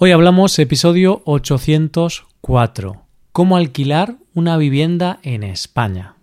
Hoy 0.00 0.12
hablamos 0.12 0.56
episodio 0.60 1.22
804. 1.24 3.02
¿Cómo 3.32 3.56
alquilar 3.56 4.14
una 4.32 4.56
vivienda 4.56 5.18
en 5.24 5.42
España? 5.42 6.14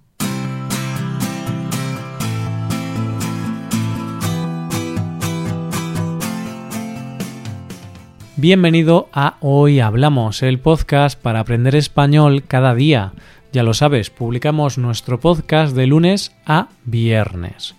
Bienvenido 8.37 9.09
a 9.11 9.35
Hoy 9.41 9.81
Hablamos, 9.81 10.41
el 10.41 10.59
podcast 10.59 11.21
para 11.21 11.41
aprender 11.41 11.75
español 11.75 12.45
cada 12.47 12.75
día. 12.75 13.11
Ya 13.51 13.63
lo 13.63 13.73
sabes, 13.73 14.09
publicamos 14.09 14.77
nuestro 14.77 15.19
podcast 15.19 15.75
de 15.75 15.87
lunes 15.87 16.33
a 16.45 16.69
viernes. 16.85 17.75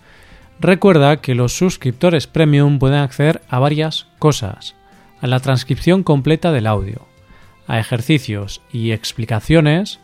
Recuerda 0.59 1.21
que 1.21 1.33
los 1.33 1.57
suscriptores 1.57 2.27
premium 2.27 2.77
pueden 2.77 2.99
acceder 2.99 3.41
a 3.49 3.57
varias 3.57 4.05
cosas 4.19 4.76
a 5.21 5.27
la 5.27 5.39
transcripción 5.39 6.03
completa 6.03 6.51
del 6.51 6.67
audio, 6.67 7.07
a 7.67 7.79
ejercicios 7.79 8.61
y 8.71 8.91
explicaciones 8.91 9.99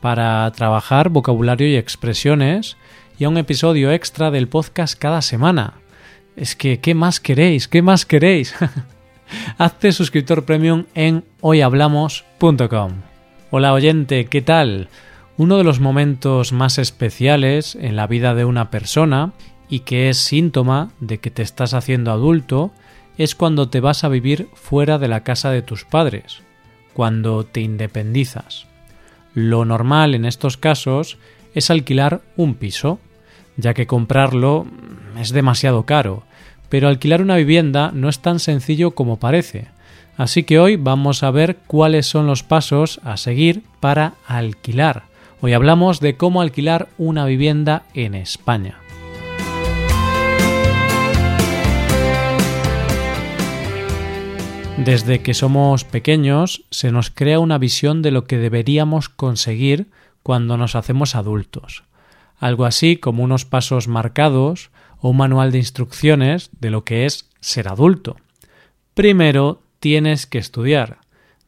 para 0.00 0.50
trabajar 0.52 1.08
vocabulario 1.08 1.68
y 1.68 1.76
expresiones 1.76 2.76
y 3.18 3.24
a 3.24 3.28
un 3.28 3.38
episodio 3.38 3.92
extra 3.92 4.30
del 4.30 4.48
podcast 4.48 4.98
cada 4.98 5.22
semana. 5.22 5.74
Es 6.36 6.56
que, 6.56 6.80
¿qué 6.80 6.94
más 6.94 7.20
queréis? 7.20 7.68
¿Qué 7.68 7.82
más 7.82 8.04
queréis? 8.04 8.54
Hazte 9.58 9.92
suscriptor 9.92 10.44
premium 10.44 10.84
en 10.94 11.24
hoyhablamos.com. 11.40 12.92
Hola 13.50 13.72
oyente, 13.72 14.26
¿qué 14.26 14.42
tal? 14.42 14.88
Uno 15.36 15.58
de 15.58 15.64
los 15.64 15.80
momentos 15.80 16.52
más 16.52 16.78
especiales 16.78 17.76
en 17.76 17.96
la 17.96 18.06
vida 18.06 18.34
de 18.34 18.44
una 18.44 18.70
persona 18.70 19.32
y 19.68 19.80
que 19.80 20.08
es 20.08 20.18
síntoma 20.18 20.90
de 21.00 21.18
que 21.18 21.30
te 21.30 21.42
estás 21.42 21.74
haciendo 21.74 22.10
adulto 22.10 22.72
es 23.18 23.34
cuando 23.34 23.68
te 23.68 23.80
vas 23.80 24.04
a 24.04 24.08
vivir 24.08 24.48
fuera 24.54 24.98
de 24.98 25.08
la 25.08 25.22
casa 25.22 25.50
de 25.50 25.62
tus 25.62 25.84
padres, 25.84 26.42
cuando 26.92 27.44
te 27.44 27.60
independizas. 27.60 28.66
Lo 29.34 29.64
normal 29.64 30.14
en 30.14 30.24
estos 30.24 30.56
casos 30.56 31.18
es 31.54 31.70
alquilar 31.70 32.22
un 32.36 32.54
piso, 32.54 32.98
ya 33.56 33.74
que 33.74 33.86
comprarlo 33.86 34.66
es 35.20 35.30
demasiado 35.30 35.84
caro, 35.84 36.24
pero 36.68 36.88
alquilar 36.88 37.22
una 37.22 37.36
vivienda 37.36 37.92
no 37.94 38.08
es 38.08 38.20
tan 38.20 38.40
sencillo 38.40 38.92
como 38.92 39.18
parece. 39.18 39.68
Así 40.16 40.44
que 40.44 40.58
hoy 40.58 40.76
vamos 40.76 41.22
a 41.22 41.30
ver 41.30 41.56
cuáles 41.66 42.06
son 42.06 42.26
los 42.26 42.42
pasos 42.42 43.00
a 43.04 43.16
seguir 43.16 43.62
para 43.80 44.14
alquilar. 44.26 45.04
Hoy 45.40 45.52
hablamos 45.52 46.00
de 46.00 46.16
cómo 46.16 46.40
alquilar 46.40 46.88
una 46.98 47.26
vivienda 47.26 47.82
en 47.94 48.14
España. 48.14 48.83
Desde 54.84 55.22
que 55.22 55.32
somos 55.32 55.82
pequeños 55.84 56.66
se 56.70 56.92
nos 56.92 57.08
crea 57.08 57.38
una 57.38 57.56
visión 57.56 58.02
de 58.02 58.10
lo 58.10 58.24
que 58.24 58.36
deberíamos 58.36 59.08
conseguir 59.08 59.90
cuando 60.22 60.58
nos 60.58 60.74
hacemos 60.74 61.14
adultos, 61.14 61.84
algo 62.38 62.66
así 62.66 62.98
como 62.98 63.24
unos 63.24 63.46
pasos 63.46 63.88
marcados 63.88 64.70
o 64.98 65.08
un 65.08 65.16
manual 65.16 65.52
de 65.52 65.58
instrucciones 65.58 66.50
de 66.60 66.70
lo 66.70 66.84
que 66.84 67.06
es 67.06 67.30
ser 67.40 67.68
adulto. 67.68 68.16
Primero 68.92 69.62
tienes 69.80 70.26
que 70.26 70.36
estudiar, 70.36 70.98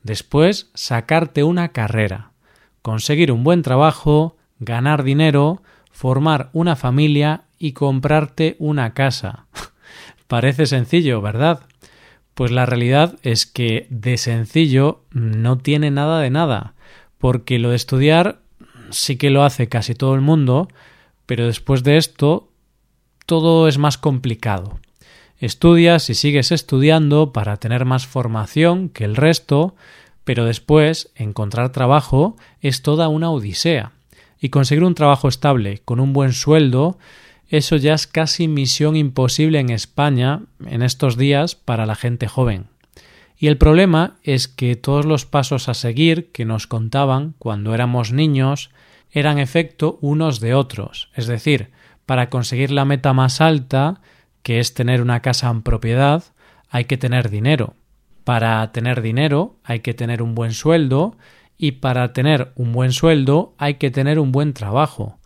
después 0.03 0.70
sacarte 0.73 1.45
una 1.45 1.69
carrera, 1.73 2.31
conseguir 2.81 3.31
un 3.33 3.45
buen 3.45 3.61
trabajo, 3.61 4.39
ganar 4.61 5.03
dinero, 5.03 5.62
formar 5.91 6.48
una 6.55 6.75
familia 6.75 7.42
y 7.59 7.73
comprarte 7.73 8.57
una 8.59 8.95
casa. 8.95 9.45
Parece 10.27 10.64
sencillo, 10.64 11.20
¿verdad? 11.20 11.61
Pues 12.37 12.51
la 12.51 12.67
realidad 12.67 13.19
es 13.23 13.47
que 13.47 13.87
de 13.89 14.19
sencillo 14.19 15.01
no 15.11 15.56
tiene 15.56 15.91
nada 15.91 16.20
de 16.20 16.29
nada, 16.29 16.75
porque 17.17 17.59
lo 17.59 17.70
de 17.70 17.77
estudiar 17.77 18.41
sí 18.91 19.17
que 19.17 19.31
lo 19.31 19.42
hace 19.42 19.70
casi 19.70 19.95
todo 19.95 20.15
el 20.15 20.20
mundo, 20.20 20.69
pero 21.25 21.47
después 21.47 21.83
de 21.83 21.97
esto 21.97 22.51
todo 23.24 23.69
es 23.69 23.79
más 23.79 23.97
complicado. 23.97 24.79
Estudias 25.39 26.11
y 26.11 26.14
sigues 26.14 26.52
estudiando 26.52 27.33
para 27.33 27.57
tener 27.57 27.86
más 27.86 28.07
formación 28.07 28.91
que 28.91 29.05
el 29.05 29.17
resto, 29.17 29.74
pero 30.24 30.45
después 30.45 31.11
encontrar 31.14 31.73
trabajo 31.73 32.36
es 32.61 32.83
toda 32.83 33.08
una 33.08 33.30
odisea. 33.30 33.92
Y 34.39 34.51
conseguir 34.51 34.85
un 34.85 34.95
trabajo 34.95 35.29
estable 35.29 35.79
con 35.86 36.01
un 36.01 36.13
buen 36.13 36.35
sueldo 36.35 36.98
eso 37.48 37.77
ya 37.77 37.95
es 37.95 38.07
casi 38.07 38.48
misión 38.48 38.96
imposible 38.96 39.61
en 39.61 39.70
España 39.70 40.42
en 40.64 40.83
estos 40.83 41.17
días 41.17 41.55
para 41.55 41.86
la 41.86 41.95
gente 41.95 42.27
joven. 42.27 42.67
Y 43.39 43.48
el 43.48 43.58
problema 43.58 44.17
es 44.23 44.48
que 44.48 44.77
todos 44.77 45.05
los 45.05 45.27
pasos 45.27 45.68
a 45.68 45.74
seguir 45.74 46.33
que 46.33 46.45
nos 46.45 46.67
contaban 46.67 47.35
cuando 47.39 47.74
éramos 47.74 48.12
niños 48.12 48.70
eran 49.11 49.39
efecto 49.39 49.98
unos 50.01 50.40
de 50.40 50.55
otros, 50.55 51.11
es 51.14 51.27
decir, 51.27 51.70
para 52.06 52.30
conseguir 52.30 52.70
la 52.70 52.85
meta 52.85 53.12
más 53.12 53.40
alta, 53.40 54.01
que 54.42 54.61
es 54.61 54.74
tener 54.74 55.02
una 55.02 55.20
casa 55.20 55.51
en 55.51 55.62
propiedad, 55.62 56.24
hay 56.70 56.85
que 56.85 56.96
tener 56.96 57.30
dinero. 57.30 57.74
Para 58.24 58.70
tener 58.73 59.02
dinero 59.02 59.56
hay 59.64 59.80
que 59.80 59.95
tener 59.95 60.23
un 60.23 60.35
buen 60.35 60.52
sueldo 60.52 61.17
y 61.58 61.73
para 61.73 62.12
tener 62.12 62.52
un 62.56 62.73
buen 62.73 62.92
sueldo 62.92 63.55
hay 63.58 63.74
que 63.74 63.90
tener 63.90 64.18
un 64.18 64.33
buen 64.33 64.52
trabajo. 64.52 65.18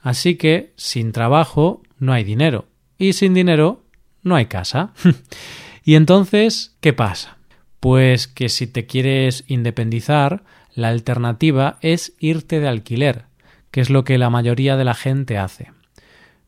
Así 0.00 0.36
que 0.36 0.72
sin 0.76 1.12
trabajo 1.12 1.82
no 1.98 2.12
hay 2.12 2.24
dinero 2.24 2.66
y 2.98 3.12
sin 3.12 3.34
dinero 3.34 3.82
no 4.22 4.36
hay 4.36 4.46
casa. 4.46 4.92
y 5.84 5.94
entonces, 5.94 6.76
¿qué 6.80 6.92
pasa? 6.92 7.38
Pues 7.80 8.26
que 8.26 8.48
si 8.48 8.66
te 8.66 8.86
quieres 8.86 9.44
independizar, 9.46 10.42
la 10.74 10.88
alternativa 10.88 11.78
es 11.80 12.14
irte 12.18 12.60
de 12.60 12.68
alquiler, 12.68 13.24
que 13.70 13.80
es 13.80 13.90
lo 13.90 14.04
que 14.04 14.18
la 14.18 14.30
mayoría 14.30 14.76
de 14.76 14.84
la 14.84 14.94
gente 14.94 15.38
hace. 15.38 15.72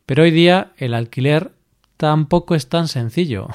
Pero 0.06 0.25
hoy 0.25 0.31
día 0.31 0.72
el 0.77 0.94
alquiler 0.94 1.53
tampoco 1.97 2.55
es 2.55 2.69
tan 2.69 2.88
sencillo, 2.88 3.49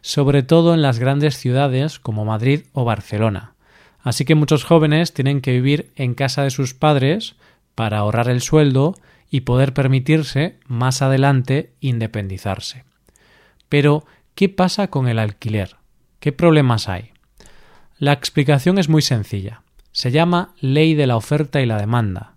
sobre 0.00 0.42
todo 0.42 0.74
en 0.74 0.82
las 0.82 0.98
grandes 0.98 1.36
ciudades 1.36 1.98
como 1.98 2.24
Madrid 2.24 2.62
o 2.72 2.84
Barcelona. 2.84 3.54
Así 4.00 4.24
que 4.24 4.34
muchos 4.34 4.64
jóvenes 4.64 5.12
tienen 5.12 5.40
que 5.40 5.52
vivir 5.52 5.92
en 5.96 6.14
casa 6.14 6.42
de 6.42 6.50
sus 6.50 6.72
padres 6.72 7.36
para 7.78 7.98
ahorrar 7.98 8.28
el 8.28 8.40
sueldo 8.40 8.96
y 9.30 9.42
poder 9.42 9.72
permitirse 9.72 10.58
más 10.66 11.00
adelante 11.00 11.74
independizarse. 11.78 12.82
Pero, 13.68 14.04
¿qué 14.34 14.48
pasa 14.48 14.88
con 14.88 15.06
el 15.06 15.20
alquiler? 15.20 15.76
¿Qué 16.18 16.32
problemas 16.32 16.88
hay? 16.88 17.12
La 17.96 18.12
explicación 18.12 18.78
es 18.78 18.88
muy 18.88 19.00
sencilla. 19.00 19.62
Se 19.92 20.10
llama 20.10 20.56
ley 20.58 20.96
de 20.96 21.06
la 21.06 21.14
oferta 21.14 21.60
y 21.60 21.66
la 21.66 21.78
demanda. 21.78 22.34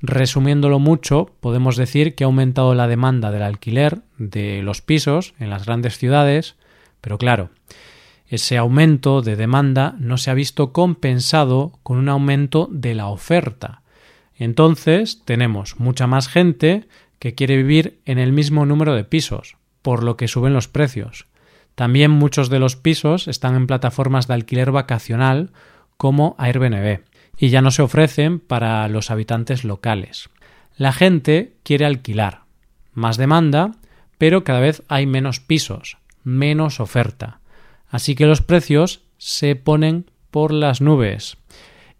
Resumiéndolo 0.00 0.78
mucho, 0.78 1.34
podemos 1.40 1.76
decir 1.76 2.14
que 2.14 2.24
ha 2.24 2.28
aumentado 2.28 2.74
la 2.74 2.88
demanda 2.88 3.30
del 3.30 3.42
alquiler 3.42 4.00
de 4.16 4.62
los 4.62 4.80
pisos 4.80 5.34
en 5.38 5.50
las 5.50 5.66
grandes 5.66 5.98
ciudades, 5.98 6.56
pero 7.02 7.18
claro, 7.18 7.50
ese 8.26 8.56
aumento 8.56 9.20
de 9.20 9.36
demanda 9.36 9.96
no 9.98 10.16
se 10.16 10.30
ha 10.30 10.34
visto 10.34 10.72
compensado 10.72 11.78
con 11.82 11.98
un 11.98 12.08
aumento 12.08 12.70
de 12.72 12.94
la 12.94 13.08
oferta, 13.08 13.82
entonces 14.38 15.22
tenemos 15.24 15.78
mucha 15.78 16.06
más 16.06 16.28
gente 16.28 16.86
que 17.18 17.34
quiere 17.34 17.56
vivir 17.56 18.00
en 18.04 18.18
el 18.18 18.32
mismo 18.32 18.64
número 18.64 18.94
de 18.94 19.04
pisos, 19.04 19.56
por 19.82 20.04
lo 20.04 20.16
que 20.16 20.28
suben 20.28 20.52
los 20.52 20.68
precios. 20.68 21.26
También 21.74 22.10
muchos 22.10 22.48
de 22.48 22.58
los 22.58 22.76
pisos 22.76 23.28
están 23.28 23.54
en 23.54 23.66
plataformas 23.66 24.26
de 24.26 24.34
alquiler 24.34 24.70
vacacional 24.70 25.50
como 25.96 26.34
Airbnb 26.38 27.00
y 27.36 27.48
ya 27.50 27.62
no 27.62 27.70
se 27.70 27.82
ofrecen 27.82 28.40
para 28.40 28.88
los 28.88 29.10
habitantes 29.10 29.64
locales. 29.64 30.28
La 30.76 30.92
gente 30.92 31.54
quiere 31.62 31.86
alquilar, 31.86 32.42
más 32.92 33.16
demanda, 33.16 33.72
pero 34.18 34.44
cada 34.44 34.60
vez 34.60 34.82
hay 34.88 35.06
menos 35.06 35.40
pisos, 35.40 35.98
menos 36.24 36.80
oferta. 36.80 37.40
Así 37.90 38.14
que 38.14 38.26
los 38.26 38.42
precios 38.42 39.02
se 39.18 39.56
ponen 39.56 40.10
por 40.30 40.52
las 40.52 40.80
nubes. 40.80 41.36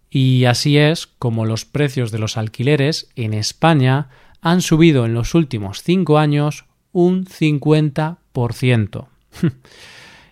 Y 0.09 0.45
así 0.45 0.77
es 0.77 1.07
como 1.07 1.45
los 1.45 1.65
precios 1.65 2.11
de 2.11 2.19
los 2.19 2.37
alquileres 2.37 3.09
en 3.15 3.33
España 3.33 4.09
han 4.41 4.61
subido 4.61 5.05
en 5.05 5.13
los 5.13 5.35
últimos 5.35 5.83
cinco 5.83 6.17
años 6.17 6.65
un 6.91 7.25
50%. 7.25 9.07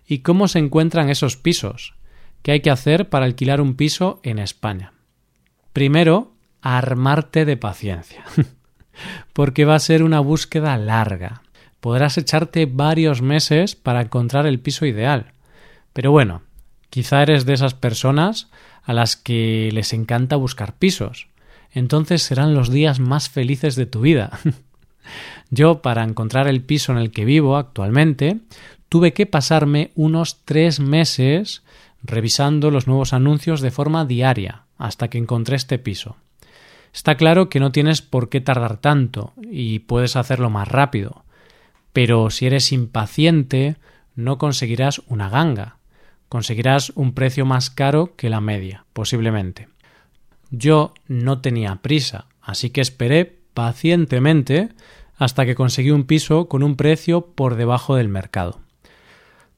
¿Y 0.07 0.19
cómo 0.19 0.47
se 0.47 0.59
encuentran 0.59 1.09
esos 1.09 1.37
pisos? 1.37 1.93
¿Qué 2.41 2.51
hay 2.53 2.61
que 2.61 2.71
hacer 2.71 3.09
para 3.09 3.25
alquilar 3.25 3.59
un 3.61 3.75
piso 3.75 4.19
en 4.23 4.39
España? 4.39 4.93
Primero, 5.73 6.31
armarte 6.61 7.45
de 7.45 7.57
paciencia, 7.57 8.23
porque 9.33 9.65
va 9.65 9.75
a 9.75 9.79
ser 9.79 10.03
una 10.03 10.21
búsqueda 10.21 10.77
larga. 10.77 11.43
Podrás 11.79 12.17
echarte 12.17 12.65
varios 12.65 13.21
meses 13.21 13.75
para 13.75 14.01
encontrar 14.01 14.47
el 14.47 14.59
piso 14.59 14.85
ideal. 14.85 15.33
Pero 15.93 16.11
bueno, 16.11 16.41
quizá 16.89 17.21
eres 17.21 17.45
de 17.45 17.53
esas 17.53 17.73
personas 17.73 18.49
a 18.87 18.93
las 18.93 19.17
que 19.17 19.69
les 19.73 19.91
encanta 19.91 20.37
buscar 20.37 20.73
pisos. 20.73 21.27
Entonces 21.71 22.23
serán 22.23 22.53
los 22.53 22.71
días 22.71 22.99
más 23.01 23.29
felices 23.29 23.75
de 23.75 23.85
tu 23.85 23.99
vida. 23.99 24.39
Yo, 25.51 25.81
para 25.81 26.03
encontrar 26.03 26.47
el 26.47 26.61
piso 26.63 26.93
en 26.93 26.97
el 26.97 27.11
que 27.11 27.25
vivo 27.25 27.57
actualmente, 27.57 28.39
tuve 28.87 29.11
que 29.11 29.25
pasarme 29.25 29.91
unos 29.95 30.39
tres 30.45 30.79
meses 30.79 31.63
revisando 32.01 32.71
los 32.71 32.87
nuevos 32.87 33.11
anuncios 33.11 33.59
de 33.59 33.71
forma 33.71 34.05
diaria 34.05 34.63
hasta 34.77 35.09
que 35.09 35.17
encontré 35.17 35.57
este 35.57 35.79
piso. 35.79 36.15
Está 36.93 37.15
claro 37.15 37.49
que 37.49 37.59
no 37.59 37.73
tienes 37.73 38.01
por 38.01 38.29
qué 38.29 38.39
tardar 38.39 38.77
tanto 38.77 39.33
y 39.51 39.79
puedes 39.79 40.15
hacerlo 40.15 40.49
más 40.49 40.69
rápido, 40.69 41.25
pero 41.91 42.29
si 42.29 42.45
eres 42.45 42.71
impaciente 42.71 43.75
no 44.15 44.37
conseguirás 44.37 45.01
una 45.07 45.29
ganga, 45.29 45.76
conseguirás 46.29 46.91
un 46.95 47.13
precio 47.13 47.45
más 47.45 47.69
caro 47.69 48.15
que 48.15 48.29
la 48.29 48.41
media, 48.41 48.85
posiblemente. 48.93 49.67
Yo 50.49 50.93
no 51.07 51.41
tenía 51.41 51.77
prisa, 51.77 52.27
así 52.41 52.69
que 52.69 52.81
esperé 52.81 53.39
pacientemente 53.53 54.69
hasta 55.17 55.45
que 55.45 55.55
conseguí 55.55 55.91
un 55.91 56.05
piso 56.05 56.47
con 56.47 56.63
un 56.63 56.75
precio 56.75 57.27
por 57.27 57.55
debajo 57.55 57.95
del 57.95 58.07
mercado. 58.07 58.59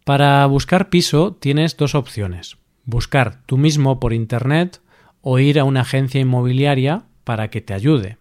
Para 0.05 0.45
buscar 0.45 0.89
piso 0.89 1.37
tienes 1.39 1.77
dos 1.77 1.95
opciones. 1.95 2.57
Buscar 2.85 3.43
tú 3.45 3.57
mismo 3.57 3.99
por 3.99 4.13
Internet 4.13 4.81
o 5.21 5.37
ir 5.37 5.59
a 5.59 5.65
una 5.65 5.81
agencia 5.81 6.21
inmobiliaria 6.21 7.03
para 7.23 7.49
que 7.49 7.61
te 7.61 7.73
ayude. 7.73 8.17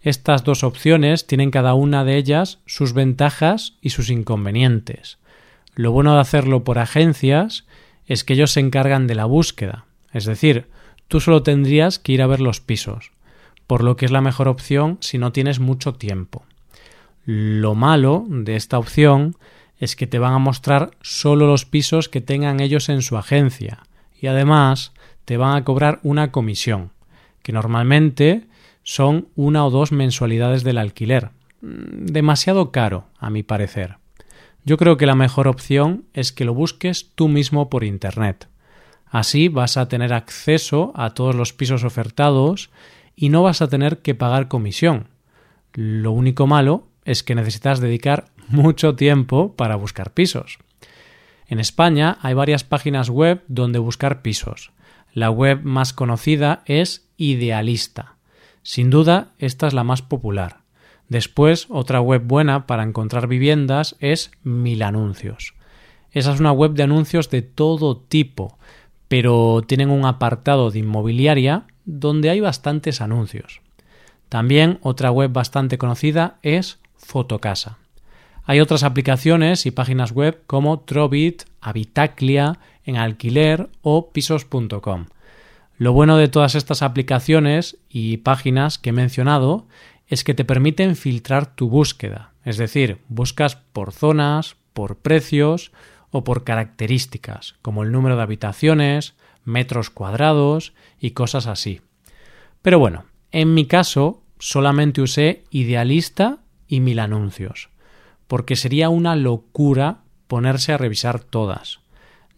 Estas 0.00 0.44
dos 0.44 0.62
opciones 0.62 1.26
tienen 1.26 1.50
cada 1.50 1.74
una 1.74 2.04
de 2.04 2.16
ellas 2.16 2.60
sus 2.64 2.92
ventajas 2.92 3.74
y 3.80 3.90
sus 3.90 4.08
inconvenientes. 4.08 5.18
Lo 5.74 5.90
bueno 5.90 6.14
de 6.14 6.20
hacerlo 6.20 6.64
por 6.64 6.78
agencias 6.78 7.66
es 8.06 8.24
que 8.24 8.34
ellos 8.34 8.52
se 8.52 8.60
encargan 8.60 9.06
de 9.06 9.14
la 9.14 9.24
búsqueda, 9.24 9.86
es 10.12 10.24
decir, 10.24 10.68
tú 11.08 11.20
solo 11.20 11.42
tendrías 11.42 11.98
que 11.98 12.12
ir 12.12 12.22
a 12.22 12.26
ver 12.26 12.40
los 12.40 12.60
pisos, 12.60 13.12
por 13.66 13.82
lo 13.82 13.96
que 13.96 14.04
es 14.04 14.10
la 14.10 14.20
mejor 14.20 14.48
opción 14.48 14.98
si 15.00 15.18
no 15.18 15.32
tienes 15.32 15.60
mucho 15.60 15.94
tiempo. 15.94 16.44
Lo 17.24 17.74
malo 17.74 18.24
de 18.28 18.56
esta 18.56 18.78
opción 18.78 19.36
es 19.78 19.96
que 19.96 20.06
te 20.06 20.18
van 20.18 20.32
a 20.32 20.38
mostrar 20.38 20.92
solo 21.02 21.46
los 21.46 21.64
pisos 21.64 22.08
que 22.08 22.20
tengan 22.20 22.60
ellos 22.60 22.88
en 22.88 23.02
su 23.02 23.16
agencia 23.16 23.80
y 24.20 24.28
además 24.28 24.92
te 25.24 25.36
van 25.36 25.56
a 25.56 25.64
cobrar 25.64 26.00
una 26.02 26.30
comisión, 26.30 26.92
que 27.42 27.52
normalmente 27.52 28.46
son 28.82 29.28
una 29.34 29.66
o 29.66 29.70
dos 29.70 29.90
mensualidades 29.92 30.62
del 30.62 30.78
alquiler. 30.78 31.30
Mm, 31.60 32.06
demasiado 32.06 32.70
caro, 32.70 33.08
a 33.18 33.30
mi 33.30 33.42
parecer. 33.42 33.96
Yo 34.66 34.76
creo 34.78 34.96
que 34.96 35.06
la 35.06 35.14
mejor 35.14 35.46
opción 35.46 36.06
es 36.12 36.32
que 36.32 36.44
lo 36.44 36.52
busques 36.52 37.12
tú 37.14 37.28
mismo 37.28 37.70
por 37.70 37.84
Internet. 37.84 38.48
Así 39.06 39.46
vas 39.48 39.76
a 39.76 39.86
tener 39.86 40.12
acceso 40.12 40.92
a 40.96 41.14
todos 41.14 41.36
los 41.36 41.52
pisos 41.52 41.84
ofertados 41.84 42.70
y 43.14 43.28
no 43.28 43.44
vas 43.44 43.62
a 43.62 43.68
tener 43.68 44.02
que 44.02 44.16
pagar 44.16 44.48
comisión. 44.48 45.06
Lo 45.72 46.10
único 46.10 46.48
malo 46.48 46.88
es 47.04 47.22
que 47.22 47.36
necesitas 47.36 47.78
dedicar 47.78 48.26
mucho 48.48 48.96
tiempo 48.96 49.54
para 49.54 49.76
buscar 49.76 50.12
pisos. 50.12 50.58
En 51.46 51.60
España 51.60 52.18
hay 52.20 52.34
varias 52.34 52.64
páginas 52.64 53.08
web 53.08 53.44
donde 53.46 53.78
buscar 53.78 54.20
pisos. 54.20 54.72
La 55.12 55.30
web 55.30 55.60
más 55.62 55.92
conocida 55.92 56.64
es 56.66 57.08
Idealista. 57.16 58.16
Sin 58.64 58.90
duda, 58.90 59.32
esta 59.38 59.68
es 59.68 59.74
la 59.74 59.84
más 59.84 60.02
popular. 60.02 60.65
Después, 61.08 61.66
otra 61.70 62.00
web 62.00 62.22
buena 62.24 62.66
para 62.66 62.82
encontrar 62.82 63.28
viviendas 63.28 63.96
es 64.00 64.30
Mil 64.42 64.82
Anuncios. 64.82 65.54
Esa 66.12 66.32
es 66.32 66.40
una 66.40 66.52
web 66.52 66.72
de 66.72 66.82
anuncios 66.82 67.30
de 67.30 67.42
todo 67.42 67.96
tipo, 67.96 68.58
pero 69.08 69.62
tienen 69.66 69.90
un 69.90 70.04
apartado 70.04 70.70
de 70.70 70.80
inmobiliaria 70.80 71.64
donde 71.84 72.30
hay 72.30 72.40
bastantes 72.40 73.00
anuncios. 73.00 73.60
También 74.28 74.78
otra 74.82 75.10
web 75.10 75.32
bastante 75.32 75.78
conocida 75.78 76.38
es 76.42 76.80
Fotocasa. 76.96 77.78
Hay 78.44 78.60
otras 78.60 78.82
aplicaciones 78.82 79.66
y 79.66 79.70
páginas 79.70 80.12
web 80.12 80.42
como 80.46 80.80
Trovit, 80.80 81.42
Habitaclia, 81.60 82.58
en 82.84 82.96
alquiler 82.96 83.68
o 83.82 84.10
pisos.com. 84.10 85.06
Lo 85.78 85.92
bueno 85.92 86.16
de 86.16 86.28
todas 86.28 86.54
estas 86.54 86.82
aplicaciones 86.82 87.76
y 87.90 88.18
páginas 88.18 88.78
que 88.78 88.90
he 88.90 88.92
mencionado 88.92 89.66
es 90.08 90.24
que 90.24 90.34
te 90.34 90.44
permiten 90.44 90.96
filtrar 90.96 91.54
tu 91.54 91.68
búsqueda, 91.68 92.32
es 92.44 92.56
decir, 92.56 92.98
buscas 93.08 93.56
por 93.56 93.92
zonas, 93.92 94.56
por 94.72 94.96
precios 94.98 95.72
o 96.10 96.24
por 96.24 96.44
características, 96.44 97.56
como 97.62 97.82
el 97.82 97.92
número 97.92 98.16
de 98.16 98.22
habitaciones, 98.22 99.14
metros 99.44 99.90
cuadrados 99.90 100.72
y 101.00 101.10
cosas 101.10 101.46
así. 101.46 101.80
Pero 102.62 102.78
bueno, 102.78 103.04
en 103.32 103.54
mi 103.54 103.66
caso 103.66 104.22
solamente 104.38 105.00
usé 105.00 105.44
Idealista 105.50 106.38
y 106.68 106.80
Mil 106.80 106.98
Anuncios 106.98 107.70
porque 108.26 108.56
sería 108.56 108.88
una 108.88 109.16
locura 109.16 109.98
ponerse 110.26 110.72
a 110.72 110.78
revisar 110.78 111.20
todas. 111.20 111.80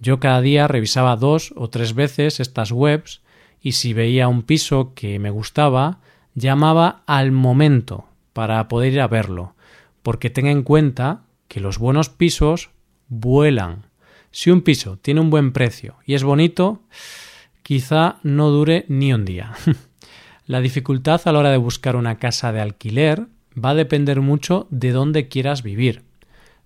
Yo 0.01 0.21
cada 0.21 0.41
día 0.41 0.69
revisaba 0.69 1.17
dos 1.17 1.53
o 1.57 1.71
tres 1.71 1.95
veces 1.95 2.41
estas 2.41 2.71
webs 2.71 3.23
y 3.61 3.73
si 3.73 3.93
veía 3.93 4.29
un 4.29 4.43
piso 4.43 4.93
que 4.95 5.19
me 5.19 5.31
gustaba, 5.31 6.01
llamaba 6.39 7.03
al 7.07 7.33
momento 7.33 8.07
para 8.33 8.69
poder 8.69 8.93
ir 8.93 9.01
a 9.01 9.09
verlo, 9.09 9.55
porque 10.03 10.31
tenga 10.31 10.51
en 10.51 10.63
cuenta 10.63 11.23
que 11.49 11.61
los 11.61 11.79
buenos 11.79 12.09
pisos 12.09 12.71
vuelan. 13.09 13.87
Si 14.31 14.51
un 14.51 14.63
piso 14.63 14.99
tiene 14.99 15.21
un 15.21 15.31
buen 15.31 15.53
precio 15.53 15.97
y 16.07 16.15
es 16.15 16.23
bonito, 16.23 16.83
quizá 17.63 18.19
no 18.23 18.51
dure 18.51 18.85
ni 18.89 19.13
un 19.13 19.25
día. 19.25 19.53
la 20.47 20.61
dificultad 20.61 21.21
a 21.25 21.33
la 21.33 21.39
hora 21.41 21.51
de 21.51 21.57
buscar 21.57 21.97
una 21.97 22.19
casa 22.19 22.53
de 22.53 22.61
alquiler 22.61 23.27
va 23.63 23.71
a 23.71 23.75
depender 23.75 24.21
mucho 24.21 24.67
de 24.71 24.93
dónde 24.93 25.29
quieras 25.29 25.63
vivir. 25.63 26.05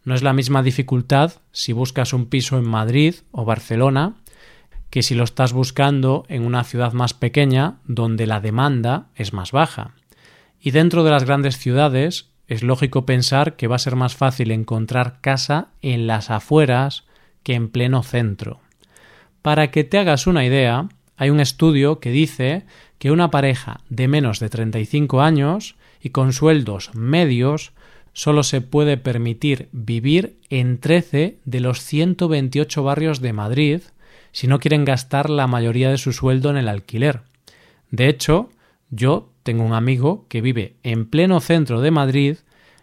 No 0.04 0.14
es 0.14 0.22
la 0.22 0.32
misma 0.32 0.62
dificultad 0.62 1.32
si 1.52 1.72
buscas 1.72 2.12
un 2.12 2.26
piso 2.26 2.58
en 2.58 2.68
Madrid 2.68 3.14
o 3.30 3.44
Barcelona 3.44 4.16
que 4.92 5.02
si 5.02 5.14
lo 5.14 5.24
estás 5.24 5.54
buscando 5.54 6.26
en 6.28 6.44
una 6.44 6.64
ciudad 6.64 6.92
más 6.92 7.14
pequeña 7.14 7.76
donde 7.86 8.26
la 8.26 8.40
demanda 8.40 9.06
es 9.16 9.32
más 9.32 9.50
baja. 9.50 9.94
Y 10.60 10.70
dentro 10.72 11.02
de 11.02 11.10
las 11.10 11.24
grandes 11.24 11.56
ciudades 11.56 12.28
es 12.46 12.62
lógico 12.62 13.06
pensar 13.06 13.56
que 13.56 13.68
va 13.68 13.76
a 13.76 13.78
ser 13.78 13.96
más 13.96 14.14
fácil 14.14 14.50
encontrar 14.50 15.22
casa 15.22 15.68
en 15.80 16.06
las 16.06 16.28
afueras 16.28 17.04
que 17.42 17.54
en 17.54 17.70
pleno 17.70 18.02
centro. 18.02 18.60
Para 19.40 19.70
que 19.70 19.82
te 19.82 19.96
hagas 19.96 20.26
una 20.26 20.44
idea, 20.44 20.90
hay 21.16 21.30
un 21.30 21.40
estudio 21.40 21.98
que 21.98 22.10
dice 22.10 22.66
que 22.98 23.10
una 23.10 23.30
pareja 23.30 23.80
de 23.88 24.08
menos 24.08 24.40
de 24.40 24.50
35 24.50 25.22
años 25.22 25.74
y 26.02 26.10
con 26.10 26.34
sueldos 26.34 26.94
medios 26.94 27.72
solo 28.12 28.42
se 28.42 28.60
puede 28.60 28.98
permitir 28.98 29.70
vivir 29.72 30.36
en 30.50 30.76
13 30.76 31.38
de 31.46 31.60
los 31.60 31.80
128 31.80 32.82
barrios 32.82 33.22
de 33.22 33.32
Madrid 33.32 33.80
si 34.32 34.46
no 34.46 34.58
quieren 34.58 34.84
gastar 34.84 35.30
la 35.30 35.46
mayoría 35.46 35.90
de 35.90 35.98
su 35.98 36.12
sueldo 36.12 36.50
en 36.50 36.56
el 36.56 36.68
alquiler. 36.68 37.22
De 37.90 38.08
hecho, 38.08 38.50
yo 38.90 39.30
tengo 39.42 39.64
un 39.64 39.74
amigo 39.74 40.26
que 40.28 40.40
vive 40.40 40.76
en 40.82 41.06
pleno 41.06 41.40
centro 41.40 41.80
de 41.80 41.90
Madrid 41.90 42.36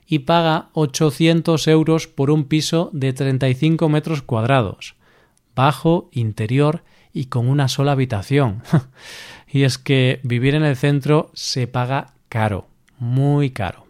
y 0.08 0.20
paga 0.20 0.70
800 0.74 1.68
euros 1.68 2.08
por 2.08 2.32
un 2.32 2.46
piso 2.46 2.90
de 2.94 3.14
35 3.14 3.90
metros 3.90 4.22
cuadrados, 4.22 4.96
bajo, 5.56 6.10
interior 6.12 6.84
y 7.14 7.26
con 7.26 7.48
una 7.48 7.68
sola 7.68 7.92
habitación. 7.92 8.64
y 9.48 9.64
es 9.64 9.78
que 9.78 10.20
vivir 10.24 10.56
en 10.56 10.64
el 10.64 10.76
centro 10.76 11.32
se 11.34 11.68
paga 11.68 12.14
caro 12.28 12.68
muy 12.98 13.52
caro. 13.52 13.86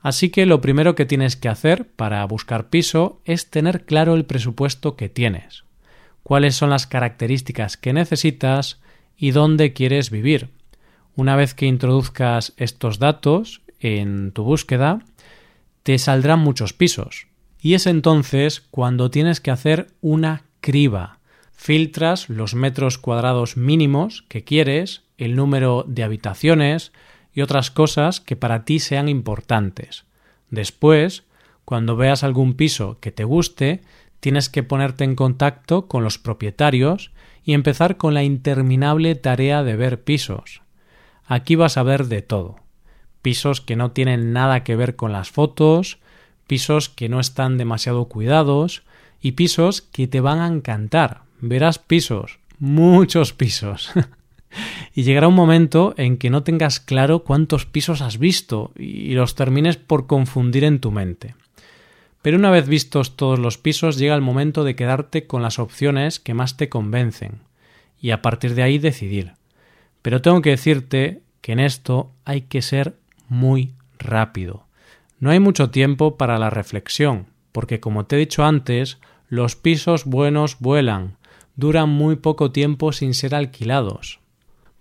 Así 0.00 0.30
que 0.30 0.46
lo 0.46 0.60
primero 0.60 0.94
que 0.94 1.06
tienes 1.06 1.36
que 1.36 1.48
hacer 1.48 1.88
para 1.88 2.24
buscar 2.26 2.68
piso 2.68 3.20
es 3.24 3.50
tener 3.50 3.86
claro 3.86 4.14
el 4.14 4.26
presupuesto 4.26 4.96
que 4.96 5.08
tienes, 5.08 5.64
cuáles 6.24 6.56
son 6.56 6.70
las 6.70 6.88
características 6.88 7.76
que 7.76 7.92
necesitas 7.92 8.80
y 9.16 9.30
dónde 9.30 9.72
quieres 9.72 10.10
vivir. 10.10 10.48
Una 11.14 11.36
vez 11.36 11.54
que 11.54 11.66
introduzcas 11.66 12.54
estos 12.56 12.98
datos 12.98 13.62
en 13.78 14.32
tu 14.32 14.42
búsqueda, 14.42 15.04
te 15.84 15.98
saldrán 15.98 16.40
muchos 16.40 16.72
pisos. 16.72 17.28
Y 17.60 17.74
es 17.74 17.86
entonces 17.86 18.62
cuando 18.70 19.10
tienes 19.10 19.40
que 19.40 19.52
hacer 19.52 19.88
una 20.00 20.44
criba. 20.60 21.20
Filtras 21.52 22.28
los 22.28 22.54
metros 22.54 22.98
cuadrados 22.98 23.56
mínimos 23.56 24.24
que 24.28 24.42
quieres, 24.42 25.02
el 25.18 25.36
número 25.36 25.84
de 25.86 26.02
habitaciones, 26.02 26.92
y 27.32 27.42
otras 27.42 27.70
cosas 27.70 28.20
que 28.20 28.36
para 28.36 28.64
ti 28.64 28.80
sean 28.80 29.08
importantes. 29.08 30.04
Después, 30.50 31.24
cuando 31.64 31.96
veas 31.96 32.24
algún 32.24 32.54
piso 32.54 32.98
que 33.00 33.12
te 33.12 33.24
guste, 33.24 33.82
tienes 34.24 34.48
que 34.48 34.62
ponerte 34.62 35.04
en 35.04 35.16
contacto 35.16 35.86
con 35.86 36.02
los 36.02 36.16
propietarios 36.16 37.10
y 37.44 37.52
empezar 37.52 37.98
con 37.98 38.14
la 38.14 38.22
interminable 38.22 39.16
tarea 39.16 39.62
de 39.62 39.76
ver 39.76 40.02
pisos. 40.02 40.62
Aquí 41.26 41.56
vas 41.56 41.76
a 41.76 41.82
ver 41.82 42.06
de 42.06 42.22
todo. 42.22 42.56
Pisos 43.20 43.60
que 43.60 43.76
no 43.76 43.90
tienen 43.90 44.32
nada 44.32 44.64
que 44.64 44.76
ver 44.76 44.96
con 44.96 45.12
las 45.12 45.28
fotos, 45.30 45.98
pisos 46.46 46.88
que 46.88 47.10
no 47.10 47.20
están 47.20 47.58
demasiado 47.58 48.06
cuidados 48.06 48.82
y 49.20 49.32
pisos 49.32 49.82
que 49.82 50.06
te 50.06 50.22
van 50.22 50.38
a 50.38 50.46
encantar. 50.46 51.24
Verás 51.42 51.78
pisos, 51.78 52.38
muchos 52.58 53.34
pisos. 53.34 53.90
y 54.94 55.02
llegará 55.02 55.28
un 55.28 55.34
momento 55.34 55.92
en 55.98 56.16
que 56.16 56.30
no 56.30 56.44
tengas 56.44 56.80
claro 56.80 57.24
cuántos 57.24 57.66
pisos 57.66 58.00
has 58.00 58.16
visto 58.16 58.72
y 58.74 59.12
los 59.12 59.34
termines 59.34 59.76
por 59.76 60.06
confundir 60.06 60.64
en 60.64 60.80
tu 60.80 60.90
mente. 60.90 61.34
Pero 62.24 62.38
una 62.38 62.50
vez 62.50 62.68
vistos 62.68 63.16
todos 63.18 63.38
los 63.38 63.58
pisos 63.58 63.98
llega 63.98 64.14
el 64.14 64.22
momento 64.22 64.64
de 64.64 64.74
quedarte 64.74 65.26
con 65.26 65.42
las 65.42 65.58
opciones 65.58 66.18
que 66.18 66.32
más 66.32 66.56
te 66.56 66.70
convencen 66.70 67.42
y 68.00 68.12
a 68.12 68.22
partir 68.22 68.54
de 68.54 68.62
ahí 68.62 68.78
decidir. 68.78 69.32
Pero 70.00 70.22
tengo 70.22 70.40
que 70.40 70.48
decirte 70.48 71.20
que 71.42 71.52
en 71.52 71.60
esto 71.60 72.12
hay 72.24 72.40
que 72.40 72.62
ser 72.62 72.96
muy 73.28 73.74
rápido. 73.98 74.64
No 75.20 75.32
hay 75.32 75.38
mucho 75.38 75.68
tiempo 75.68 76.16
para 76.16 76.38
la 76.38 76.48
reflexión, 76.48 77.26
porque 77.52 77.78
como 77.78 78.06
te 78.06 78.16
he 78.16 78.20
dicho 78.20 78.42
antes, 78.42 79.00
los 79.28 79.54
pisos 79.54 80.06
buenos 80.06 80.56
vuelan, 80.60 81.18
duran 81.56 81.90
muy 81.90 82.16
poco 82.16 82.52
tiempo 82.52 82.92
sin 82.92 83.12
ser 83.12 83.34
alquilados. 83.34 84.20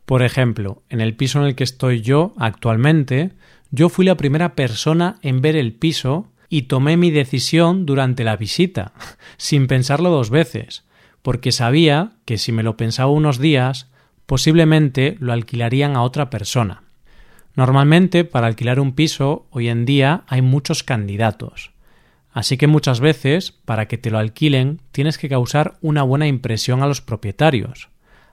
Por 0.05 0.23
ejemplo, 0.23 0.81
en 0.87 1.01
el 1.01 1.13
piso 1.13 1.41
en 1.41 1.47
el 1.47 1.55
que 1.55 1.65
estoy 1.65 1.99
yo 1.99 2.33
actualmente, 2.37 3.33
yo 3.69 3.89
fui 3.89 4.05
la 4.05 4.15
primera 4.15 4.55
persona 4.55 5.17
en 5.21 5.41
ver 5.41 5.57
el 5.57 5.73
piso 5.73 6.29
y 6.53 6.63
tomé 6.63 6.97
mi 6.97 7.09
decisión 7.09 7.87
durante 7.87 8.23
la 8.23 8.37
visita, 8.37 8.93
sin 9.37 9.65
pensarlo 9.65 10.11
dos 10.11 10.29
veces, 10.29 10.83
porque 11.23 11.51
sabía 11.51 12.11
que 12.25 12.37
si 12.37 12.51
me 12.51 12.61
lo 12.61 12.77
pensaba 12.77 13.09
unos 13.09 13.39
días, 13.39 13.89
posiblemente 14.27 15.17
lo 15.19 15.33
alquilarían 15.33 15.95
a 15.95 16.03
otra 16.03 16.29
persona. 16.29 16.83
Normalmente, 17.55 18.23
para 18.23 18.45
alquilar 18.45 18.79
un 18.79 18.93
piso, 18.93 19.47
hoy 19.49 19.67
en 19.67 19.85
día 19.85 20.25
hay 20.27 20.43
muchos 20.43 20.83
candidatos. 20.83 21.71
Así 22.31 22.55
que 22.55 22.67
muchas 22.67 22.99
veces, 22.99 23.51
para 23.65 23.87
que 23.87 23.97
te 23.97 24.11
lo 24.11 24.19
alquilen, 24.19 24.79
tienes 24.91 25.17
que 25.17 25.29
causar 25.29 25.79
una 25.81 26.03
buena 26.03 26.27
impresión 26.27 26.83
a 26.83 26.87
los 26.87 27.01
propietarios, 27.01 27.89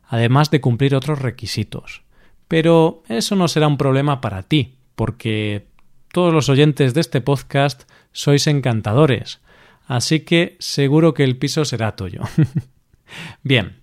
además 0.07 0.51
de 0.51 0.61
cumplir 0.61 0.95
otros 0.95 1.21
requisitos. 1.23 2.03
Pero 2.49 3.03
eso 3.09 3.35
no 3.35 3.49
será 3.49 3.67
un 3.67 3.79
problema 3.79 4.21
para 4.21 4.43
ti, 4.43 4.75
porque 4.95 5.71
todos 6.13 6.35
los 6.35 6.49
oyentes 6.49 6.93
de 6.93 7.01
este 7.01 7.21
podcast 7.21 7.85
sois 8.13 8.47
encantadores, 8.47 9.41
así 9.87 10.21
que 10.21 10.57
seguro 10.59 11.15
que 11.15 11.25
el 11.25 11.37
piso 11.37 11.65
será 11.65 11.97
tuyo. 11.97 12.23
Bien, 13.43 13.81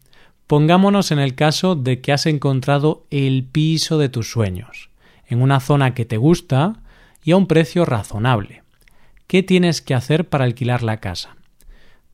pongámonos 0.47 1.11
en 1.11 1.19
el 1.19 1.35
caso 1.35 1.75
de 1.75 2.01
que 2.01 2.13
has 2.13 2.25
encontrado 2.25 3.05
el 3.09 3.45
piso 3.45 3.97
de 3.97 4.09
tus 4.09 4.31
sueños, 4.31 4.89
en 5.27 5.41
una 5.41 5.59
zona 5.59 5.93
que 5.93 6.05
te 6.05 6.17
gusta 6.17 6.81
y 7.23 7.31
a 7.31 7.37
un 7.37 7.47
precio 7.47 7.85
razonable. 7.85 8.63
¿Qué 9.27 9.43
tienes 9.43 9.81
que 9.81 9.93
hacer 9.93 10.29
para 10.29 10.45
alquilar 10.45 10.83
la 10.83 11.01
casa? 11.01 11.35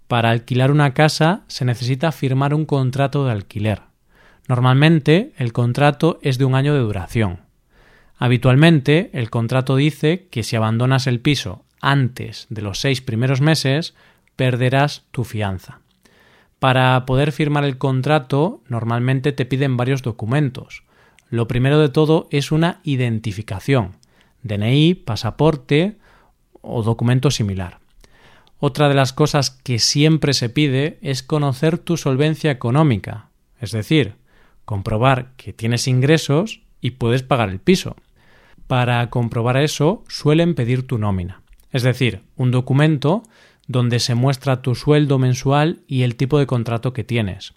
Para 0.08 0.32
alquilar 0.32 0.72
una 0.72 0.94
casa 0.94 1.44
se 1.48 1.66
necesita 1.66 2.12
firmar 2.12 2.54
un 2.54 2.66
contrato 2.66 3.26
de 3.26 3.32
alquiler. 3.32 3.82
Normalmente 4.48 5.34
el 5.38 5.54
contrato 5.54 6.20
es 6.22 6.38
de 6.38 6.46
un 6.46 6.56
año 6.56 6.74
de 6.74 6.82
duración. 6.82 7.42
Habitualmente 8.18 9.10
el 9.14 9.30
contrato 9.30 9.76
dice 9.76 10.28
que 10.32 10.44
si 10.44 10.56
abandonas 10.56 11.08
el 11.08 11.20
piso 11.20 11.63
antes 11.84 12.48
de 12.50 12.62
los 12.62 12.80
seis 12.80 13.02
primeros 13.02 13.42
meses, 13.42 13.94
perderás 14.36 15.04
tu 15.12 15.24
fianza. 15.24 15.82
Para 16.60 17.06
poder 17.06 17.32
firmar 17.32 17.66
el 17.66 17.78
contrato 17.78 18.64
normalmente 18.68 19.34
te 19.34 19.46
piden 19.46 19.78
varios 19.78 20.02
documentos. 20.02 20.84
Lo 21.30 21.48
primero 21.48 21.78
de 21.80 21.90
todo 21.90 22.28
es 22.32 22.52
una 22.52 22.80
identificación, 22.84 23.98
DNI, 24.44 24.96
pasaporte, 24.96 25.98
o 26.62 26.82
documento 26.82 27.30
similar. 27.30 27.80
Otra 28.60 28.88
de 28.88 28.96
las 28.96 29.12
cosas 29.12 29.52
que 29.52 29.78
siempre 29.78 30.34
se 30.34 30.50
pide 30.50 30.98
es 31.02 31.22
conocer 31.22 31.78
tu 31.78 31.98
solvencia 31.98 32.50
económica, 32.50 33.28
es 33.60 33.72
decir, 33.72 34.16
comprobar 34.64 35.34
que 35.36 35.52
tienes 35.52 35.88
ingresos 35.88 36.62
y 36.80 36.92
puedes 36.92 37.24
pagar 37.24 37.50
el 37.50 37.60
piso. 37.60 37.98
Para 38.68 39.10
comprobar 39.10 39.58
eso 39.58 40.06
suelen 40.08 40.56
pedir 40.56 40.88
tu 40.88 40.98
nómina, 40.98 41.43
es 41.74 41.84
decir, 41.84 42.22
un 42.38 42.52
documento 42.52 43.24
donde 43.68 44.00
se 44.00 44.16
muestra 44.16 44.62
tu 44.62 44.76
sueldo 44.76 45.20
mensual 45.20 45.82
y 45.88 46.04
el 46.04 46.16
tipo 46.16 46.40
de 46.40 46.46
contrato 46.46 46.94
que 46.94 47.04
tienes. 47.04 47.54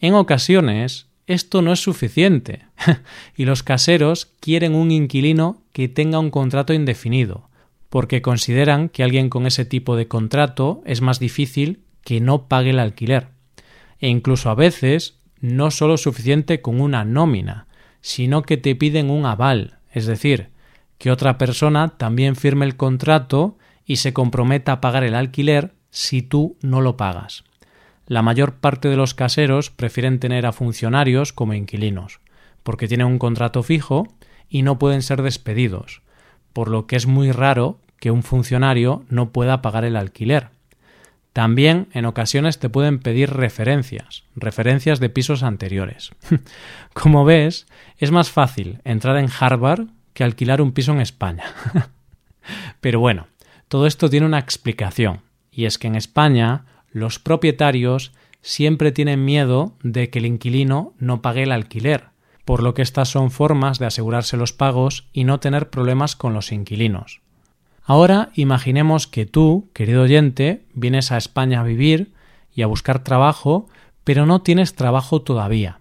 En 0.00 0.14
ocasiones 0.14 1.06
esto 1.26 1.62
no 1.62 1.72
es 1.72 1.80
suficiente 1.80 2.66
y 3.36 3.44
los 3.44 3.62
caseros 3.62 4.26
quieren 4.40 4.74
un 4.74 4.90
inquilino 4.90 5.62
que 5.72 5.88
tenga 5.88 6.18
un 6.18 6.30
contrato 6.30 6.72
indefinido, 6.72 7.48
porque 7.88 8.22
consideran 8.22 8.88
que 8.88 9.04
alguien 9.04 9.28
con 9.28 9.46
ese 9.46 9.64
tipo 9.64 9.94
de 9.94 10.08
contrato 10.08 10.82
es 10.86 11.02
más 11.02 11.20
difícil 11.20 11.84
que 12.02 12.20
no 12.20 12.48
pague 12.48 12.70
el 12.70 12.78
alquiler. 12.78 13.28
E 14.00 14.08
incluso 14.08 14.50
a 14.50 14.54
veces 14.54 15.18
no 15.40 15.70
solo 15.70 15.94
es 15.94 16.02
suficiente 16.02 16.62
con 16.62 16.80
una 16.80 17.04
nómina, 17.04 17.66
sino 18.00 18.42
que 18.42 18.56
te 18.56 18.74
piden 18.74 19.10
un 19.10 19.26
aval, 19.26 19.78
es 19.92 20.06
decir, 20.06 20.48
que 21.00 21.10
otra 21.10 21.38
persona 21.38 21.88
también 21.88 22.36
firme 22.36 22.66
el 22.66 22.76
contrato 22.76 23.56
y 23.86 23.96
se 23.96 24.12
comprometa 24.12 24.72
a 24.72 24.80
pagar 24.82 25.02
el 25.02 25.14
alquiler 25.14 25.72
si 25.88 26.20
tú 26.20 26.58
no 26.60 26.82
lo 26.82 26.98
pagas. 26.98 27.42
La 28.06 28.20
mayor 28.20 28.56
parte 28.56 28.88
de 28.88 28.98
los 28.98 29.14
caseros 29.14 29.70
prefieren 29.70 30.20
tener 30.20 30.44
a 30.44 30.52
funcionarios 30.52 31.32
como 31.32 31.54
inquilinos, 31.54 32.20
porque 32.62 32.86
tienen 32.86 33.06
un 33.06 33.18
contrato 33.18 33.62
fijo 33.62 34.08
y 34.50 34.60
no 34.60 34.78
pueden 34.78 35.00
ser 35.00 35.22
despedidos, 35.22 36.02
por 36.52 36.68
lo 36.68 36.86
que 36.86 36.96
es 36.96 37.06
muy 37.06 37.32
raro 37.32 37.80
que 37.98 38.10
un 38.10 38.22
funcionario 38.22 39.02
no 39.08 39.30
pueda 39.30 39.62
pagar 39.62 39.86
el 39.86 39.96
alquiler. 39.96 40.48
También 41.32 41.88
en 41.94 42.04
ocasiones 42.04 42.58
te 42.58 42.68
pueden 42.68 42.98
pedir 42.98 43.30
referencias, 43.30 44.24
referencias 44.36 45.00
de 45.00 45.08
pisos 45.08 45.44
anteriores. 45.44 46.10
Como 46.92 47.24
ves, 47.24 47.66
es 47.96 48.10
más 48.10 48.30
fácil 48.30 48.82
entrar 48.84 49.16
en 49.16 49.30
Harvard 49.40 49.86
que 50.12 50.24
alquilar 50.24 50.60
un 50.60 50.72
piso 50.72 50.92
en 50.92 51.00
España. 51.00 51.44
Pero 52.80 53.00
bueno, 53.00 53.26
todo 53.68 53.86
esto 53.86 54.08
tiene 54.10 54.26
una 54.26 54.38
explicación, 54.38 55.20
y 55.52 55.64
es 55.64 55.78
que 55.78 55.86
en 55.86 55.94
España 55.94 56.64
los 56.90 57.18
propietarios 57.18 58.12
siempre 58.42 58.92
tienen 58.92 59.24
miedo 59.24 59.76
de 59.82 60.10
que 60.10 60.18
el 60.18 60.26
inquilino 60.26 60.94
no 60.98 61.22
pague 61.22 61.44
el 61.44 61.52
alquiler, 61.52 62.06
por 62.44 62.62
lo 62.62 62.74
que 62.74 62.82
estas 62.82 63.08
son 63.08 63.30
formas 63.30 63.78
de 63.78 63.86
asegurarse 63.86 64.36
los 64.36 64.52
pagos 64.52 65.06
y 65.12 65.24
no 65.24 65.40
tener 65.40 65.70
problemas 65.70 66.16
con 66.16 66.34
los 66.34 66.52
inquilinos. 66.52 67.20
Ahora 67.84 68.30
imaginemos 68.34 69.06
que 69.06 69.26
tú, 69.26 69.68
querido 69.72 70.02
oyente, 70.02 70.64
vienes 70.74 71.12
a 71.12 71.16
España 71.16 71.60
a 71.60 71.64
vivir 71.64 72.12
y 72.54 72.62
a 72.62 72.66
buscar 72.66 73.04
trabajo, 73.04 73.68
pero 74.04 74.26
no 74.26 74.42
tienes 74.42 74.74
trabajo 74.74 75.22
todavía. 75.22 75.80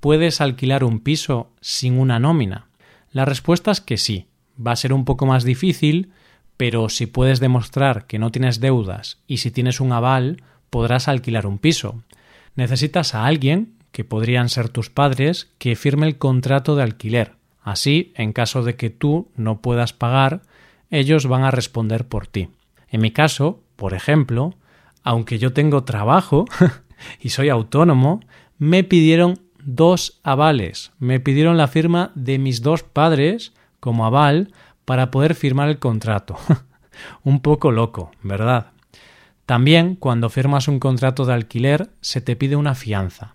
¿Puedes 0.00 0.40
alquilar 0.40 0.84
un 0.84 1.00
piso 1.00 1.50
sin 1.60 1.98
una 1.98 2.18
nómina? 2.18 2.69
La 3.12 3.24
respuesta 3.24 3.70
es 3.70 3.80
que 3.80 3.96
sí. 3.96 4.26
Va 4.64 4.72
a 4.72 4.76
ser 4.76 4.92
un 4.92 5.04
poco 5.04 5.26
más 5.26 5.44
difícil, 5.44 6.12
pero 6.56 6.88
si 6.88 7.06
puedes 7.06 7.40
demostrar 7.40 8.06
que 8.06 8.18
no 8.18 8.30
tienes 8.30 8.60
deudas 8.60 9.18
y 9.26 9.38
si 9.38 9.50
tienes 9.50 9.80
un 9.80 9.92
aval, 9.92 10.42
podrás 10.68 11.08
alquilar 11.08 11.46
un 11.46 11.58
piso. 11.58 12.02
Necesitas 12.54 13.14
a 13.14 13.26
alguien 13.26 13.74
que 13.92 14.04
podrían 14.04 14.48
ser 14.48 14.68
tus 14.68 14.90
padres, 14.90 15.50
que 15.58 15.76
firme 15.76 16.06
el 16.06 16.18
contrato 16.18 16.76
de 16.76 16.82
alquiler. 16.82 17.32
Así, 17.62 18.12
en 18.16 18.32
caso 18.32 18.62
de 18.62 18.76
que 18.76 18.90
tú 18.90 19.28
no 19.36 19.60
puedas 19.60 19.92
pagar, 19.92 20.42
ellos 20.90 21.26
van 21.26 21.42
a 21.42 21.50
responder 21.50 22.06
por 22.06 22.26
ti. 22.26 22.48
En 22.88 23.00
mi 23.00 23.10
caso, 23.10 23.62
por 23.76 23.94
ejemplo, 23.94 24.54
aunque 25.02 25.38
yo 25.38 25.52
tengo 25.52 25.84
trabajo 25.84 26.44
y 27.20 27.30
soy 27.30 27.48
autónomo, 27.48 28.20
me 28.58 28.84
pidieron 28.84 29.40
dos 29.74 30.20
avales. 30.22 30.92
Me 30.98 31.20
pidieron 31.20 31.56
la 31.56 31.68
firma 31.68 32.12
de 32.14 32.38
mis 32.38 32.62
dos 32.62 32.82
padres 32.82 33.52
como 33.78 34.06
aval 34.06 34.52
para 34.84 35.10
poder 35.10 35.34
firmar 35.34 35.68
el 35.68 35.78
contrato. 35.78 36.36
un 37.24 37.40
poco 37.40 37.70
loco, 37.70 38.10
¿verdad? 38.22 38.72
También, 39.46 39.96
cuando 39.96 40.28
firmas 40.28 40.68
un 40.68 40.78
contrato 40.78 41.24
de 41.24 41.34
alquiler, 41.34 41.90
se 42.00 42.20
te 42.20 42.36
pide 42.36 42.56
una 42.56 42.74
fianza. 42.74 43.34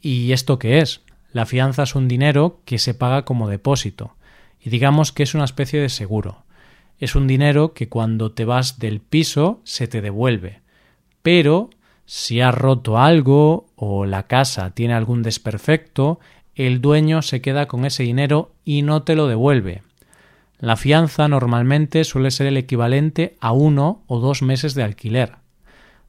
¿Y 0.00 0.32
esto 0.32 0.58
qué 0.58 0.78
es? 0.78 1.02
La 1.32 1.46
fianza 1.46 1.82
es 1.82 1.94
un 1.94 2.08
dinero 2.08 2.60
que 2.64 2.78
se 2.78 2.94
paga 2.94 3.24
como 3.24 3.48
depósito, 3.48 4.16
y 4.60 4.70
digamos 4.70 5.12
que 5.12 5.22
es 5.22 5.34
una 5.34 5.44
especie 5.44 5.80
de 5.80 5.88
seguro. 5.88 6.44
Es 6.98 7.14
un 7.14 7.26
dinero 7.26 7.74
que 7.74 7.88
cuando 7.88 8.32
te 8.32 8.46
vas 8.46 8.78
del 8.78 9.00
piso 9.00 9.60
se 9.64 9.86
te 9.86 10.00
devuelve. 10.00 10.62
Pero 11.20 11.68
si 12.06 12.40
has 12.40 12.54
roto 12.54 12.98
algo 12.98 13.66
o 13.74 14.06
la 14.06 14.22
casa 14.24 14.70
tiene 14.70 14.94
algún 14.94 15.22
desperfecto, 15.22 16.20
el 16.54 16.80
dueño 16.80 17.20
se 17.20 17.40
queda 17.40 17.66
con 17.66 17.84
ese 17.84 18.04
dinero 18.04 18.52
y 18.64 18.82
no 18.82 19.02
te 19.02 19.16
lo 19.16 19.26
devuelve. 19.26 19.82
La 20.58 20.76
fianza 20.76 21.28
normalmente 21.28 22.04
suele 22.04 22.30
ser 22.30 22.46
el 22.46 22.56
equivalente 22.56 23.36
a 23.40 23.52
uno 23.52 24.02
o 24.06 24.20
dos 24.20 24.40
meses 24.40 24.74
de 24.74 24.84
alquiler. 24.84 25.32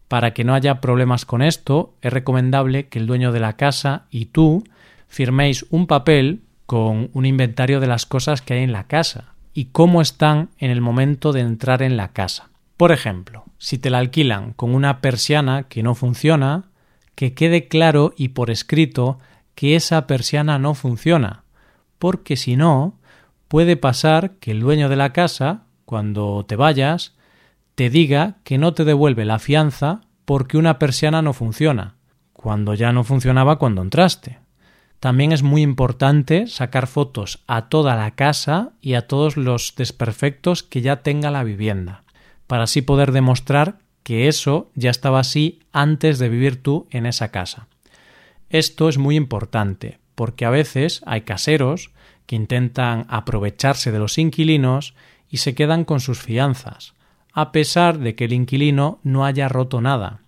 Para 0.08 0.34
que 0.34 0.46
no 0.46 0.54
haya 0.54 0.80
problemas 0.80 1.25
con 1.25 1.42
esto, 1.42 1.94
es 2.01 2.13
recomendable 2.13 2.88
que 2.88 3.00
el 3.00 3.08
dueño 3.08 3.34
de 3.34 3.42
la 3.42 3.54
casa 3.54 4.06
y 4.10 4.25
tú 4.27 4.63
firméis 5.10 5.66
un 5.70 5.88
papel 5.88 6.42
con 6.66 7.10
un 7.13 7.25
inventario 7.25 7.80
de 7.80 7.88
las 7.88 8.06
cosas 8.06 8.42
que 8.42 8.54
hay 8.54 8.63
en 8.63 8.72
la 8.72 8.86
casa 8.86 9.34
y 9.54 9.66
cómo 9.66 10.01
están 10.01 10.50
en 10.60 10.70
el 10.70 10.80
momento 10.80 11.34
de 11.34 11.42
entrar 11.42 11.82
en 11.82 11.98
la 11.98 12.10
casa. 12.10 12.50
Por 12.77 12.91
ejemplo, 12.91 13.46
si 13.57 13.79
te 13.79 13.89
la 13.89 13.98
alquilan 13.98 14.53
con 14.53 14.74
una 14.75 15.01
persiana 15.01 15.63
que 15.63 15.81
no 15.81 15.96
funciona, 15.96 16.65
que 17.15 17.34
quede 17.34 17.67
claro 17.67 18.13
y 18.15 18.29
por 18.29 18.51
escrito 18.51 19.17
que 19.55 19.75
esa 19.75 20.05
persiana 20.05 20.60
no 20.60 20.75
funciona, 20.75 21.43
porque 21.98 22.36
si 22.36 22.55
no, 22.55 23.00
puede 23.48 23.75
pasar 23.77 24.36
que 24.36 24.51
el 24.51 24.60
dueño 24.60 24.89
de 24.89 24.96
la 24.96 25.13
casa, 25.13 25.63
cuando 25.86 26.46
te 26.48 26.55
vayas, 26.55 27.15
te 27.74 27.89
diga 27.89 28.38
que 28.43 28.60
no 28.60 28.75
te 28.75 28.86
devuelve 28.86 29.25
la 29.25 29.39
fianza 29.39 30.01
porque 30.25 30.57
una 30.57 30.77
persiana 30.77 31.24
no 31.24 31.34
funciona, 31.34 31.96
cuando 32.34 32.75
ya 32.75 32.91
no 32.91 33.03
funcionaba 33.03 33.57
cuando 33.57 33.81
entraste. 33.81 34.38
También 35.00 35.31
es 35.31 35.41
muy 35.41 35.62
importante 35.62 36.48
sacar 36.48 36.88
fotos 36.88 37.43
a 37.48 37.69
toda 37.69 37.96
la 37.96 38.12
casa 38.12 38.74
y 38.81 38.93
a 38.96 39.07
todos 39.07 39.38
los 39.38 39.74
desperfectos 39.75 40.63
que 40.63 40.81
ya 40.81 40.98
tenga 40.98 41.31
la 41.31 41.43
vivienda, 41.43 42.03
para 42.48 42.63
así 42.63 42.82
poder 42.82 43.12
demostrar 43.12 43.80
que 44.04 44.27
eso 44.27 44.72
ya 44.74 44.89
estaba 44.89 45.20
así 45.20 45.60
antes 45.74 46.18
de 46.18 46.30
vivir 46.30 46.63
tú 46.63 46.88
en 46.92 47.06
esa 47.06 47.30
casa. 47.30 47.68
Esto 48.50 48.88
es 48.88 48.98
muy 48.98 49.16
importante, 49.18 50.00
porque 50.16 50.46
a 50.46 50.50
veces 50.50 51.01
hay 51.06 51.22
caseros 51.22 51.92
que 52.25 52.38
intentan 52.38 53.06
aprovecharse 53.10 53.92
de 53.92 54.00
los 54.00 54.18
inquilinos 54.18 54.96
y 55.30 55.38
se 55.38 55.56
quedan 55.56 55.84
con 55.84 56.00
sus 56.00 56.20
fianzas, 56.20 56.94
a 57.34 57.51
pesar 57.51 58.00
de 58.00 58.16
que 58.16 58.25
el 58.25 58.34
inquilino 58.34 59.00
no 59.04 59.25
haya 59.25 59.50
roto 59.50 59.82
nada. 59.82 60.22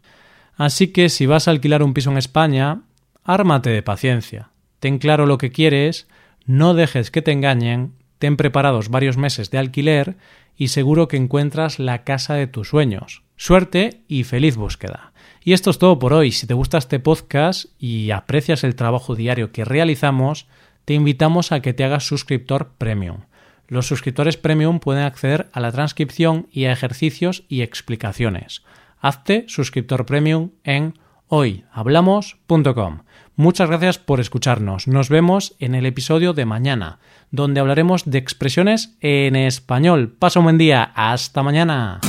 Así 0.56 0.90
que 0.90 1.08
si 1.10 1.26
vas 1.26 1.48
a 1.48 1.52
alquilar 1.52 1.82
un 1.82 1.94
piso 1.94 2.12
en 2.12 2.18
España, 2.18 2.82
ármate 3.24 3.70
de 3.70 3.82
paciencia, 3.82 4.50
ten 4.80 4.98
claro 5.00 5.26
lo 5.26 5.38
que 5.38 5.52
quieres, 5.52 6.08
no 6.46 6.74
dejes 6.74 7.12
que 7.12 7.22
te 7.22 7.32
engañen, 7.32 7.94
ten 8.20 8.38
preparados 8.38 8.90
varios 8.90 9.18
meses 9.18 9.50
de 9.50 9.58
alquiler 9.58 10.18
y 10.56 10.68
seguro 10.68 11.08
que 11.08 11.18
encuentras 11.18 11.80
la 11.80 12.04
casa 12.04 12.36
de 12.36 12.48
tus 12.48 12.70
sueños. 12.70 13.24
Suerte 13.38 14.02
y 14.08 14.26
feliz 14.26 14.58
búsqueda. 14.58 15.14
Y 15.42 15.54
esto 15.54 15.70
es 15.70 15.80
todo 15.80 15.98
por 15.98 16.14
hoy. 16.14 16.32
Si 16.32 16.46
te 16.46 16.54
gusta 16.54 16.78
este 16.78 17.00
podcast 17.00 17.66
y 17.80 18.12
aprecias 18.12 18.64
el 18.64 18.76
trabajo 18.76 19.16
diario 19.16 19.52
que 19.52 19.66
realizamos, 19.66 20.48
te 20.86 20.94
invitamos 20.94 21.52
a 21.52 21.62
que 21.62 21.74
te 21.74 21.86
hagas 21.86 22.06
suscriptor 22.06 22.74
premium. 22.78 23.22
Los 23.68 23.88
suscriptores 23.88 24.36
premium 24.36 24.80
pueden 24.80 25.04
acceder 25.04 25.50
a 25.54 25.60
la 25.60 25.72
transcripción 25.72 26.48
y 26.52 26.66
a 26.66 26.72
ejercicios 26.72 27.46
y 27.48 27.62
explicaciones. 27.62 28.64
Hazte 29.00 29.46
suscriptor 29.48 30.06
premium 30.06 30.52
en 30.64 30.96
hoyhablamos.com. 31.28 33.04
Muchas 33.40 33.70
gracias 33.70 33.98
por 34.00 34.20
escucharnos. 34.20 34.90
Nos 34.90 35.08
vemos 35.08 35.56
en 35.60 35.74
el 35.74 35.86
episodio 35.86 36.34
de 36.34 36.44
mañana, 36.44 37.00
donde 37.32 37.62
hablaremos 37.62 38.04
de 38.04 38.18
expresiones 38.18 38.98
en 39.00 39.38
español. 39.38 40.14
Pasa 40.20 40.40
un 40.40 40.44
buen 40.48 40.58
día. 40.58 40.92
Hasta 40.94 41.42
mañana. 41.42 42.02